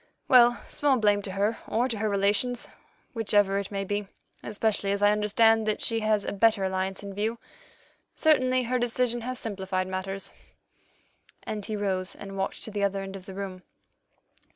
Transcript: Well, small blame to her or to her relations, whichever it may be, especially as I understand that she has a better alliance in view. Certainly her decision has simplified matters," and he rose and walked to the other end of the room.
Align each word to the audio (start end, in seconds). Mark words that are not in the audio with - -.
Well, 0.27 0.59
small 0.67 0.97
blame 0.97 1.21
to 1.21 1.33
her 1.33 1.59
or 1.67 1.87
to 1.87 1.99
her 1.99 2.09
relations, 2.09 2.67
whichever 3.13 3.59
it 3.59 3.69
may 3.69 3.83
be, 3.85 4.07
especially 4.41 4.91
as 4.91 5.03
I 5.03 5.11
understand 5.11 5.67
that 5.67 5.83
she 5.83 5.99
has 5.99 6.25
a 6.25 6.31
better 6.33 6.63
alliance 6.63 7.03
in 7.03 7.13
view. 7.13 7.37
Certainly 8.15 8.63
her 8.63 8.79
decision 8.79 9.21
has 9.21 9.37
simplified 9.37 9.85
matters," 9.85 10.33
and 11.43 11.63
he 11.63 11.75
rose 11.75 12.15
and 12.15 12.35
walked 12.35 12.63
to 12.63 12.71
the 12.71 12.83
other 12.83 13.03
end 13.03 13.15
of 13.15 13.27
the 13.27 13.35
room. 13.35 13.61